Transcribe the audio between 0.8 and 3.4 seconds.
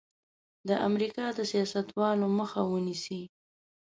امریکا د سیاستوالو مخه ونیسي.